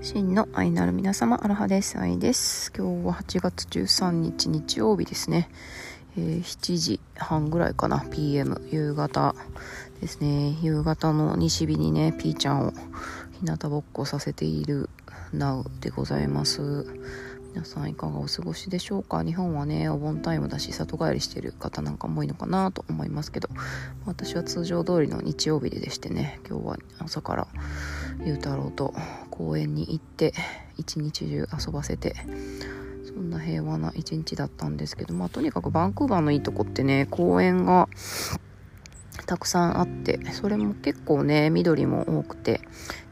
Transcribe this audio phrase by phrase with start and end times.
[0.00, 1.98] 真の愛なる皆様、アラハです。
[1.98, 2.72] 愛です。
[2.72, 5.50] 今日は8月13日日曜日ですね。
[6.16, 9.34] えー、7時半ぐらいかな、PM、夕方
[10.00, 10.56] ですね。
[10.62, 12.72] 夕方の西日にね、ピーちゃんを
[13.40, 14.88] 日向ぼっこさせている
[15.32, 16.86] ナウでございます。
[17.50, 19.24] 皆さんいかがお過ごしでしょうか？
[19.24, 23.48] 日本はね、お盆タイムだし、里帰りしてる方なんかも多いのかなと思いますけど、
[24.06, 27.48] 私は通常通りの日曜日でしてね、今日は朝から
[28.24, 28.94] ゆうたろうと
[29.30, 30.34] 公園に行って
[30.76, 32.14] 一日中遊ばせて
[33.06, 37.88] そんな平和な一日だったんですけどまあとにかくバンクーバーのいいとこってね公園が
[39.26, 42.60] たくさんあってそれも結構ね緑も多くて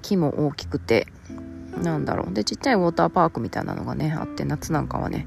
[0.02, 1.07] 木も大きくて
[1.83, 2.35] なんだろう。
[2.35, 5.27] でちっちゃいウォーターパークみたいなのがねあって夏なんかはね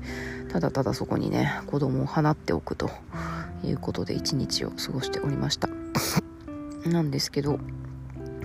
[0.52, 2.90] ただただそこにね子供を放っておくと
[3.64, 5.70] いうことで一日を過ごしておりました。
[6.86, 7.60] なんですけど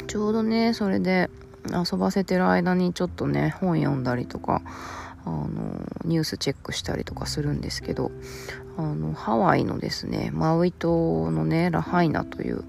[0.07, 1.31] ちょうどねそれで
[1.73, 4.63] 遊ばせてる間にちょっとね本読んだりとか
[5.25, 5.49] あの
[6.05, 8.13] ニュースチェックしたりとかするんですけど
[8.77, 12.65] あのハワイのですねマウイ島のねラハイナという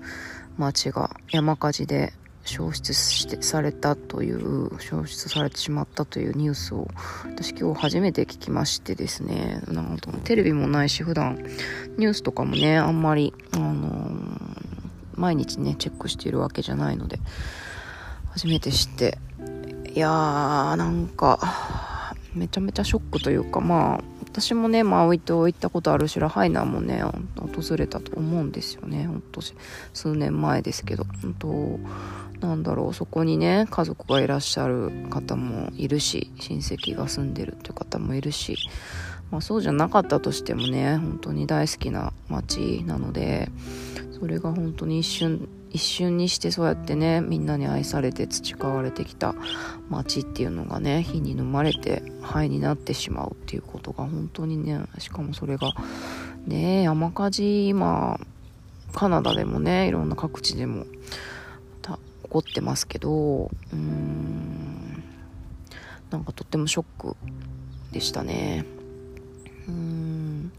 [0.57, 2.13] 町が山火事で
[2.45, 6.87] 消失してされたという消失されてしまったというニュースを
[7.25, 9.61] 私今日初めて聞きましてですね。
[9.67, 11.43] なんとテレビもないし普段
[11.97, 14.19] ニュースとかもねあんまりあのー、
[15.15, 17.19] 毎日ねチェックしているわけじゃないので
[18.31, 19.17] 初めて知って。
[19.95, 21.39] いやーなんか
[22.33, 29.07] めちゃめちゃショックというかまあ私もねマウイ島行ったことあるしラハイナーもね訪れたと思うんですよね。
[29.07, 29.39] ほんと
[29.93, 31.05] 数年前ですけど。
[31.21, 31.79] 本当
[32.45, 38.57] なんだろうそこにね家族がいらっしゃる方もいるし親戚が住んでるっていう方もいるし
[39.31, 43.49] まあ、そうじゃなかったとしてもね本当に大好きな街なので
[44.19, 49.35] それが本当に一瞬一瞬にしてそうやってねみんなに愛されて培われてきた
[49.89, 55.73] 街っていうのがね火に飲まれて灰になってしまうっていうことが本当にねしかもそれが
[56.47, 58.17] ね山火事今
[58.93, 60.85] カナダでもねいろんな各地でも
[62.35, 65.03] 起こってますけどうーん
[66.09, 67.15] なんかとってもショック
[67.91, 68.65] でしたね。
[69.67, 70.51] うん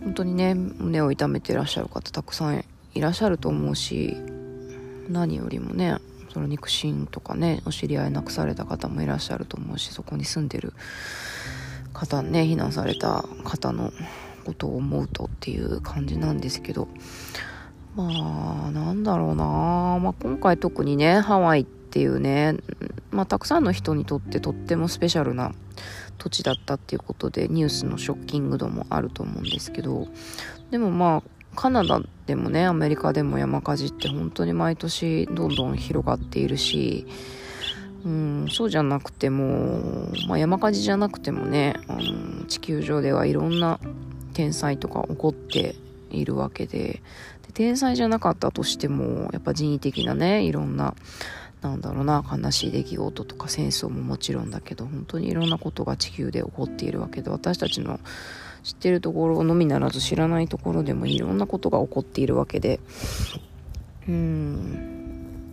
[0.00, 2.64] 本当にね胸を痛めていらっしゃる方たくさん
[2.94, 4.16] いらっしゃると思うし
[5.08, 5.98] 何よりもね
[6.32, 10.72] その肉親とかねお知り合い亡くされた方もいらっしゃると思うしそこに住んでる
[11.92, 13.92] 方ね避難された方の
[14.46, 16.88] ことを思うとっていう感じなんですけど
[17.96, 22.56] まあなんだろうな、まあ、今回特にねハワイっていうね、
[23.10, 25.52] まあ、たくさんの人にとってとってもスペシャルな
[26.18, 30.06] 土地だったっていうことでニュースのショッキング度もあると思うんですけど
[30.70, 37.06] でもまあカナダでもねアメリカでも山火事って本当に毎年どんどん広がっているし、
[38.04, 43.80] うん、そうじゃなくても、まあ、山火事じゃなくてもねあの地球上ではいろんな
[44.32, 45.74] 天災とか起こって
[46.10, 47.02] いるわけで
[47.52, 50.94] 天災じゃなかったとしてもやっぱ人為的なねいろんな
[51.62, 58.00] なんだろうな悲しい出来事とか戦争ももちろんだけど本当にいろんなことが地球で起こっているわけで私たちの
[58.62, 62.80] 知ってるところのみならず知らないところでもいろんなことが起こっているわけで
[64.08, 65.00] うん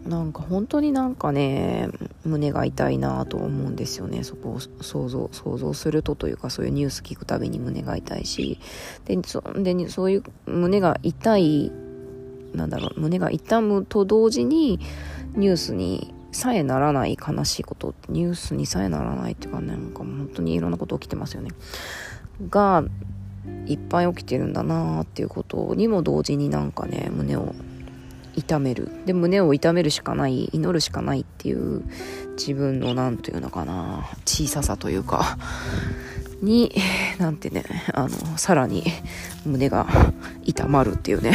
[0.07, 1.89] なんか本当になんかね
[2.23, 4.23] 胸が痛いなと思うんですよね。
[4.23, 8.59] そこを想像想像するとというかそういうニュース聞くたびに胸が痛いし。
[9.05, 11.71] でそでそういう胸が痛い
[12.57, 14.79] なんだろう胸が痛むと同時に
[15.35, 21.51] ニュースにさえならない悲しいことニュースにさえならないっていうかなんか本当にいろんなこと起きてますよね。
[22.49, 22.83] が
[23.65, 27.55] いっぱい起きてるんだなっていうことにも同時になんかね胸を
[28.35, 28.89] 痛める。
[29.05, 31.83] で胸を痛めるしかない祈るしかないっていう
[32.37, 35.37] 自分の何て言うのかな小ささというか
[36.41, 36.71] に
[37.17, 38.83] なんてねあのさらに
[39.45, 39.87] 胸が
[40.43, 41.33] 痛まるっていうね。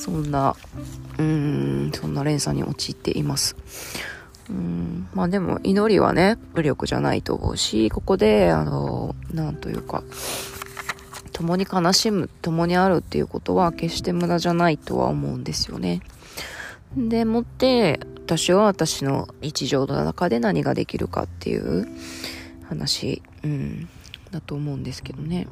[0.00, 0.56] そんな
[1.18, 3.54] うんそんな連鎖に陥っています
[4.48, 10.02] うんまあでも祈りはね武力じゃないと思うしここであのなんというか
[11.32, 16.00] 共に悲しむ共にあるっていうことは決して無駄じゃないとは思うんですよね
[16.96, 21.86] でもって私は私の日常の中で何ができるかっていう
[22.68, 23.88] 話、うん、
[24.30, 25.48] だと思うんですけどね。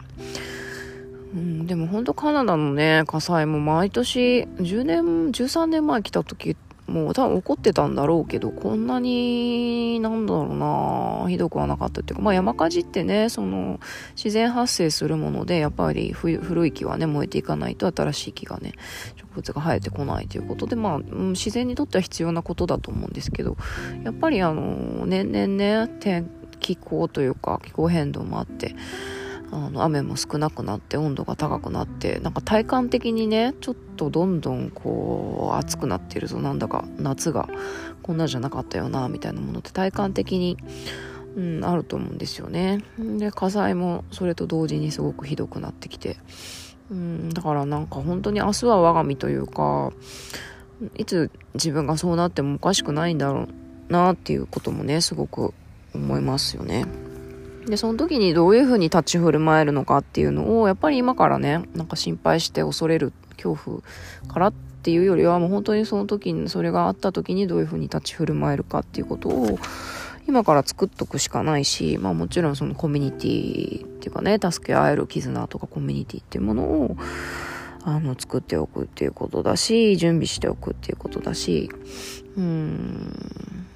[1.35, 6.57] うん、でも本当カナダのね、火災も毎年10年、13年前来た時
[6.89, 13.79] もう多分怒ってたんだろうけど、こんなに、なんだろうな、ひどくはなかったっていうか、まあ山火事ってね、その、
[14.17, 18.73] 自然発生するもので、やっぱり古い木はね、燃えていかないと新しい木がね、
[19.17, 23.59] 植物が生えてこないということで、まあ、うん、自然にとっては必要なことだと思うんですけど、
[24.03, 28.75] やっぱりあの、年々ね、天気候というか、気候変動もあって、
[29.51, 37.49] あの雨も少なくなって温度が高くなってなんか体感的にねちょっとどんどんこう暑くなってるぞなんだか夏が
[38.03, 40.59] こんなじゃなかったよなみたいなものって体感的に、
[41.37, 46.19] うん、あると思うんですよねで火災もそれと同時にすごくひどくなってきて、
[46.91, 49.93] うん、だからなんか本当に明日は我が身というか
[50.97, 53.49] いつ自分がそうなってもおかしくないんだろ
[53.89, 55.55] うなっていうこともねすごく
[55.95, 56.85] 思いますよね。
[57.71, 63.83] で、その時にどういう風に立ち振る舞えるのかっていうのを、やっぱり今からね、なんか心配して恐れる恐怖
[64.33, 69.59] からっていうよりは、もう本当にその時に、それがあった時にどういう風に立ち振る舞えるかっていうことを、
[70.27, 76.97] 今から作っとくしかないし、まあもちろんそのコミュニティっていうかね、助け合える絆とかコミュニティっていうものを、
[77.85, 81.71] あの、作っておくっていうことだし、準備しておくっていうことだし、
[82.37, 83.67] うーん、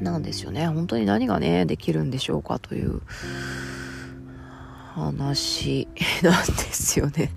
[0.00, 0.66] なんですよね。
[0.66, 3.00] 本当に何がね、できるんでしょうかという
[4.94, 5.88] 話
[6.22, 7.30] なんですよね。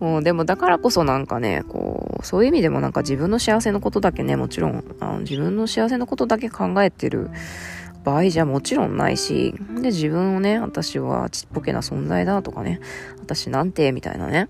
[0.00, 7.30] もうでもだからこそなんかね、こう、そういう意味でもなんか自分の幸せのことだけね、もちろん、あの自分の幸せのことだけ考えてる
[8.04, 12.80] 場合じゃもちろんないし、で自分をね、私はちっぽけな存在だとかね、
[13.20, 14.48] 私なんて、みたいなね、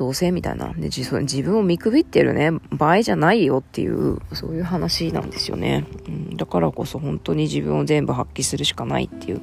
[0.00, 0.72] どうせみたいな。
[0.72, 5.84] で、自分を見くびってるね、場合じゃないよっていう、そういう話なんですよね。
[6.08, 9.42] うん、だからこそ本当に自分を全部発揮するしかないっていう。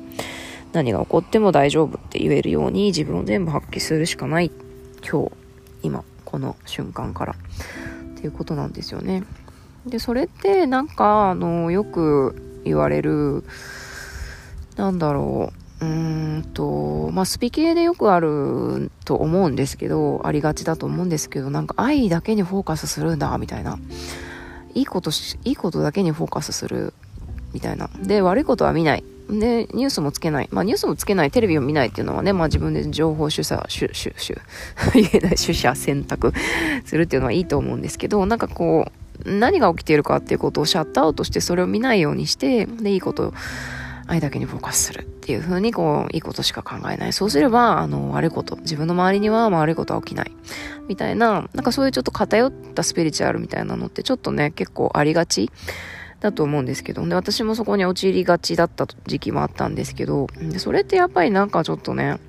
[0.73, 4.49] 何が起こっても大丈夫って言えるように自分を全部発揮するしかない。
[5.07, 5.31] 今日、
[5.83, 7.33] 今、この瞬間から。
[7.33, 9.25] っていうことなんですよね。
[9.85, 13.43] で、それってなんか、あの、よく言われる、
[14.75, 15.66] なんだろう。
[15.79, 23.77] うーんと、まあ、スピ系でよくあると思うんですけど、ありがちだと思うんですけど、なんか愛だけにフォーカスするんだ、みたいな。
[24.73, 26.93] いいことし、いいことだけにフォーカスする、
[27.53, 27.89] みたいな。
[28.01, 29.03] で、悪いことは見ない。
[29.29, 30.49] で、ニュースもつけない。
[30.51, 34.39] まあ、ニュースもつけない、テレビを見ないっていうのはね、まあ、自分で情報取捨、取、取、取、
[35.09, 36.33] 言えない、取捨選択
[36.85, 38.87] するっていうのはいいと思うんですけど、なんかこ
[39.25, 43.33] う、何が起きているかっていうことをシャットアウトして、それを見ないようにして、で、いいこと
[44.07, 47.13] 愛だけにフォーカスするっていう風にこう、いいことしか考えない。
[47.13, 50.31] そうすれば、あの、悪いこと、自分の周りには悪いことは起きない。
[50.87, 55.51] みたいな、なんかそういうちょっと偏ったスピリチュアルみたいなのってちょっとね、結構ありがち
[56.19, 62.19] だと思うんですけど、で、私もそこに陥りがちだった時期もあったんですけど、でそれってやっぱりなんかちょっとね、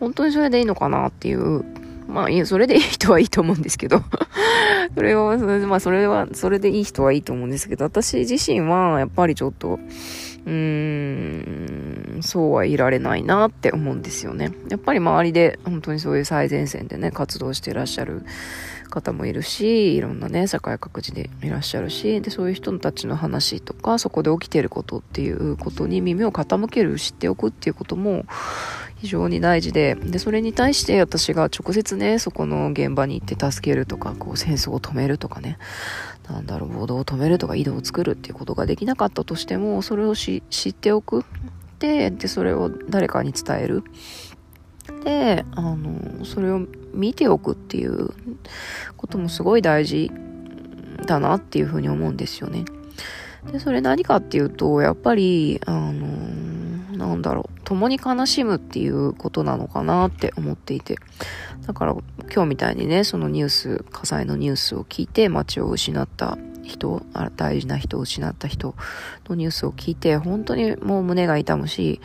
[0.00, 1.64] 本当にそれでいいのかなっていう、
[2.08, 4.02] まあいい、それでいい人はいいと思うんですけど
[4.94, 9.78] それは、まあそれは、それでいい人はいいと思うんですけど、私自身はやっぱりちょっと、
[10.44, 14.50] うーん、そうはいられないなって思うんですよね。
[14.68, 18.24] やっぱり周りで本当にそういう最前線でね、活動していらっしゃる
[18.92, 28.24] 方もいるし、いろんなね、社会各地でいらっしゃるし、で、そういう人たちの話とか、そこで起きていることっていうことに耳を傾ける、知っておくっていうことも
[28.96, 35.58] 非常に大事で、で、それに対して私が直接ね、そこの現場に行って助けるとか、こう戦争を止めるとかね、
[36.28, 41.24] なんだろう、暴動を止めるとか移動を作るっていうことができなかったとしても、それを知っておく。
[41.80, 43.82] で、で、それを誰かに伝える。
[45.04, 46.60] で、あの、それを
[46.94, 48.10] 見ておくっていう
[48.96, 50.10] こともすごい大事
[51.06, 52.64] だなっていうふうに思うんですよね。
[53.50, 56.06] で、それ何かっていうと、やっぱり、あの、
[56.96, 60.96] なんだろう、共に悲しむっていうことなのかなって思っていて。
[61.66, 61.94] だから
[62.32, 67.02] 今日みたいにね、そのニュース、火災のニュースを聞いて街を失った人、
[67.36, 68.74] 大事な人を失った人
[69.28, 72.00] のニュースを聞いて、本当にもう胸が痛むし、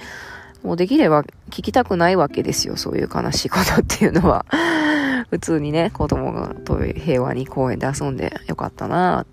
[0.67, 4.45] もうできれば聞きたくないわけですよ、そういう悲しいことっていうのは。
[5.31, 6.53] 普通にね、子供が
[6.93, 9.25] 平和に公園で遊んでよかったな、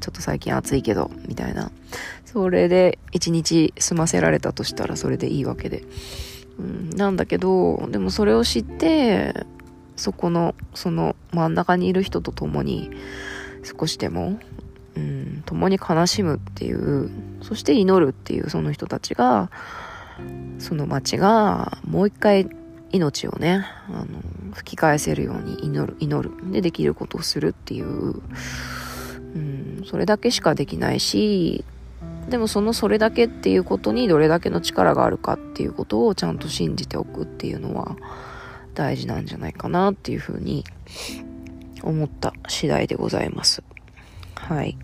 [0.00, 1.70] ちょっと最近暑いけど、みたいな。
[2.26, 5.82] それで一日済ませられたとしたらそれでいいわけで。
[6.58, 9.46] うん、なんだけど、でもそれを知って、
[9.96, 12.90] そこの、その真ん中にいる人と共に
[13.62, 14.38] 少しでも、
[14.94, 19.50] うん、共に悲しむっていう、そして祈るっていうその人たちが、
[20.58, 22.48] その町がもう一回
[22.92, 24.06] 命をね、あの、
[24.54, 26.52] 吹き返せるように祈る、祈る。
[26.52, 27.86] で、できることをするっていう、
[29.34, 31.64] うん、それだけしかできないし、
[32.28, 37.96] でもそのそれだけっていうことにどれだけの力があるかっていうことをちゃんと信じておくっていうのは
[38.74, 40.64] 大事なんじゃないかなっていうふうに
[41.82, 43.62] 思った次第でございます。
[44.36, 44.78] はい。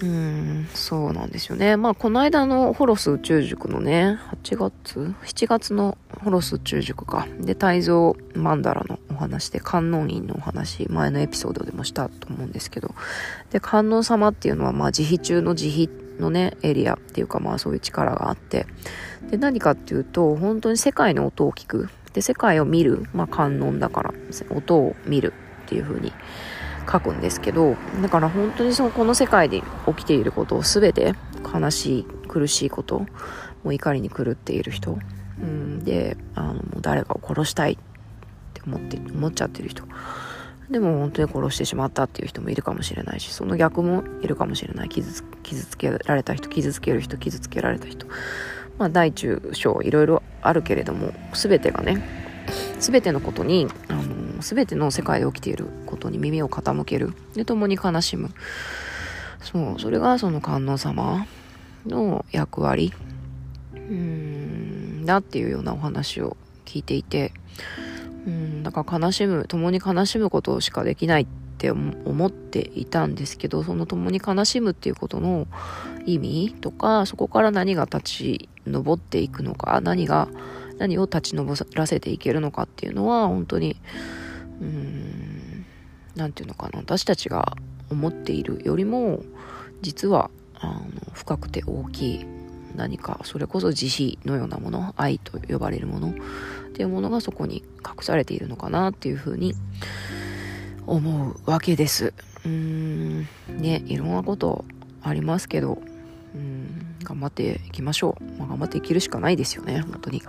[0.00, 1.76] うん、そうなんですよね。
[1.76, 7.26] まあ、この間のホロス宇宙塾のね、8月 ?7 月のホロス宇宙塾か。
[7.40, 12.94] で、泰造曼荼羅のお話で、観音院のお話、前のエピソードでもしたと思うんですけど、
[13.50, 18.66] で、観音様っていうのは、まあ、慈悲中の慈悲のね、エリアっていうか、まあ、そういう力があって、
[19.30, 21.88] で、何かっていうと、本当に世界の音を聞く。
[22.12, 23.04] で、世界を見る。
[23.12, 24.14] まあ、観音だから、
[24.50, 25.32] 音を見る
[25.64, 26.12] っていう風に
[26.90, 31.14] 書くんですけどだから本当にそのこの世界で起きていることを全て
[31.52, 33.06] 悲しい苦しいことも
[33.70, 34.98] う怒りに狂っている人、
[35.42, 37.76] うん、であのもう誰かを殺したいっ
[38.54, 39.84] て思って思っちゃってる人。
[40.70, 44.88] でも本当に殺してしまったっていう人もいるかもしれないしその逆もいるかもしれない。
[44.90, 48.06] 傷つ傷つけられた人傷つける人傷つけられた人。
[48.76, 52.02] まあ大中小いろいろあるけれども全てがね
[52.78, 54.02] 全てのことにあの
[54.40, 57.14] 全ての世界で起きていることに耳を傾ける。
[57.34, 58.30] で共に悲しむ。
[59.40, 61.26] そうそれがその観音様
[61.86, 62.92] の役割。
[63.74, 67.32] うんだっていうようなお話を聞いていて。
[68.26, 71.26] うんだから悲しむ共に悲しむことしかできないっ
[71.58, 75.46] て思っていたんですけどその共に悲しむっていうことの
[76.04, 80.28] 意味とかそこから何が立ち上っていくのか何が
[80.78, 83.76] 何を立ち上らせていけるのかっていうのは本当に
[84.60, 85.66] うーん
[86.16, 86.80] 何て言うのかな。
[86.80, 87.56] 私たちが
[87.90, 89.22] 思っているよりも
[89.82, 92.26] 実はあの深くて大きい
[92.74, 96.12] 何かそれこそ慈悲のようなもの愛と呼ばれるものっ
[96.72, 99.54] ていうものがそこに隠されているのかなっていうふうに
[100.86, 102.12] 思うわけです。
[102.44, 103.26] うーん。
[103.48, 104.64] ねいろんなこと
[105.02, 105.78] ありますけど
[106.34, 106.96] うん。
[107.02, 110.22] 頑張っていきましょう、まあ、頑張って生きるしかないですよね本当に。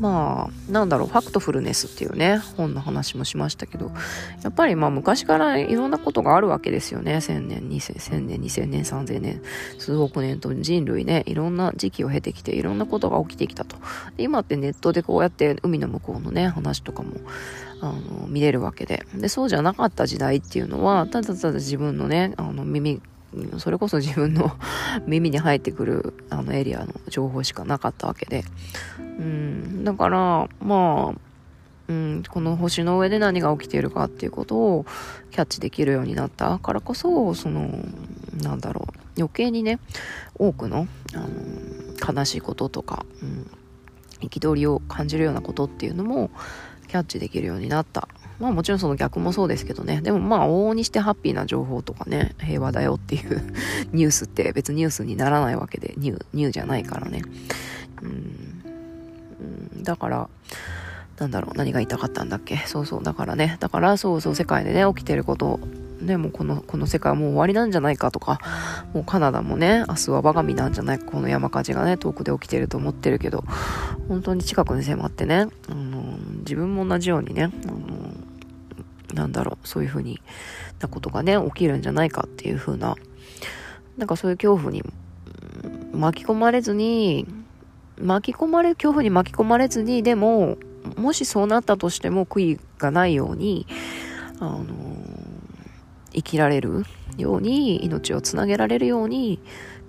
[0.00, 3.92] まあ、なんだろう、ファクトフルネスっていうね、本の話もしましたけど、
[4.42, 7.16] やっぱりまあ昔からいろんなことがあるわけですよね。
[7.16, 9.42] 1000年、2000年、2000年、3000年、
[9.78, 13.76] 数億年と人類ね、いろんな時期を経てきて、いろんなことが起きてきたと。
[14.16, 17.16] で今ってネットでこうやって海の向こうのね、話とかも、
[17.82, 19.04] あの、見れるわけで。
[19.14, 23.02] で、そうじゃなかった時代っていうのは、ただただ自分のね、あの、耳
[23.58, 24.52] それこそ自分の
[25.06, 28.44] 耳に入ってくるあのエリアの情報しかなかったわけで。
[28.98, 31.18] うん、だから、まあ、
[31.88, 34.86] うん、この星の上で何が起きているかっていうことを
[35.30, 36.58] キャッチできるようになった。
[36.58, 37.84] からこそ、その、
[38.42, 39.78] なんだろう、余計にね、
[40.36, 43.50] 多くの、あの、悲しいこととか、うん、
[44.28, 46.30] 憤りを感じるようなことっていうのも
[46.88, 48.08] キャッチできるようになった。
[48.40, 50.00] まあもちろんその逆もそうですけどね。
[50.00, 53.42] でもまあ往々にしてハッピーな情報とかね、平和だよっていう
[53.92, 57.22] ニュースって別にニュースにならないわけで、ニュー、ニューじゃないからね。
[58.02, 60.28] うん、だから、
[61.18, 62.56] なんだろう、何が言いたかったんだっけ？
[62.66, 65.60] そうそう、だからね、だからそうそう、世界でね、起きてること
[66.00, 68.40] ね、もうこの、この世界はもう終わりなんじゃないかとか、
[68.94, 73.44] もうカナダもね、明日は我が身なんじゃないか、この山火事がね、遠くで起きてると思ってるけど、
[74.08, 77.89] 本当に近くに迫ってね、あの、自分も同じようにね、あの、
[79.14, 80.20] なんだろう、そういう風に
[80.80, 82.96] なことがね、起きるんじゃないかっていう風な、
[83.96, 84.82] なんかそういう恐怖に
[85.92, 87.26] 巻き込まれずに、
[88.00, 90.56] 巻き込まれ、恐怖に巻き込まれずに、でも、
[90.96, 93.66] もしそうなったとしても悔いがないように、
[94.38, 94.64] あの
[96.12, 96.84] 生きられる
[97.18, 99.40] ように、命をつなげられるように、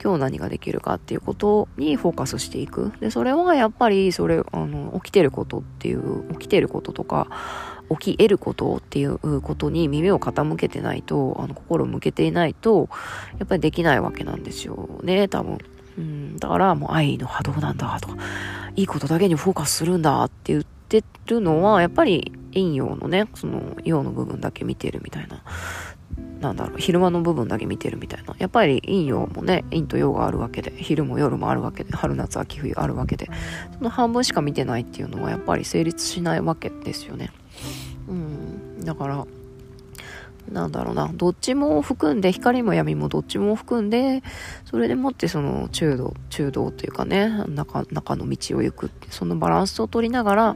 [0.04, 2.92] 今日何ができるかっていうことにフォーカスしていく。
[3.00, 7.28] で、それはやっぱり、それ、あの、起きてることっていう、起きてることとか、
[8.00, 12.90] 起き得ることっていうことに耳を傾けてないと、あの、心を向けていないと、
[13.40, 15.58] やっぱりできないわけなんですよね、多分。
[15.98, 18.18] うん、だからもう愛の波動なんだとか、
[18.76, 25.44] いいことだけにフォーカスするんだって言ってるのは、やっぱり陰陽のね、その陽の部分だけ見てるみたいな。
[26.42, 28.36] なんだろう、昼間の部分だけ見てるみたいな。
[28.40, 33.30] やっぱり陰陽もね、陰と陽があるわけで、昼も夜もあるわけで、春夏秋冬あるわけで、
[33.78, 37.32] その半分しか見てないっていうのはやっぱり成立しないわけですよね。
[38.08, 39.26] うん、だから
[40.50, 41.10] なんだろうな。
[41.14, 44.24] どっちも含んで光も闇もどっちも含んで
[44.66, 50.56] それでもってその中道中道というかね中中の道を行くそのバランスを取りながら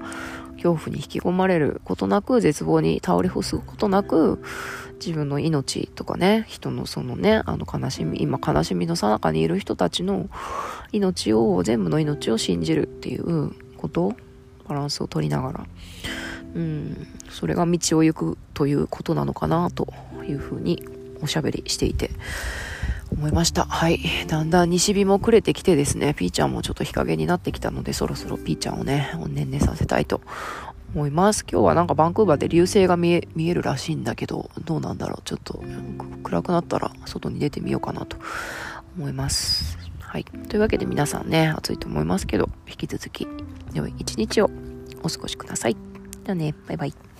[0.55, 4.41] 恐怖に引き込まれることなく絶望に倒れ伏すことなく
[4.99, 10.29] 自分の命とかね人のそのねあの悲しみ今悲しみの最中にいる人たちの
[10.91, 14.13] 命を全部の命を信じるっていうこと
[14.67, 15.65] バランスを取りながら。
[16.55, 19.93] うん、それが道を行くということなのかなと
[20.27, 20.83] いうふうに
[21.21, 22.11] おしゃべりしていて
[23.11, 23.65] 思いました。
[23.65, 23.99] はい。
[24.27, 30.21] だんだん西日も暮れてきてですね、ピーちゃんもちょっと日陰になってきたので、そろそろピーちゃんをね、おねんねさせたいと
[30.93, 31.45] 思います。
[31.49, 35.21] 今日はなんかバンクーバーで流星が見え、見えるらしいんだけど、どうなんだろう。
[35.23, 35.63] ちょっと
[36.23, 38.17] 暗くなったら外に出てみようかなと
[38.97, 39.77] 思います。
[39.99, 40.23] はい。
[40.23, 43.27] というわけで皆さんね、暑いと思いますけど、引き続き
[43.73, 44.49] 良い一日を
[45.03, 45.94] お過ごしください。
[46.25, 47.14] じゃあね、バイバイ。